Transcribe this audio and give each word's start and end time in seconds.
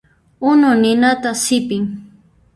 Unu 0.49 0.69
ninata 0.81 1.31
sipin. 1.43 1.83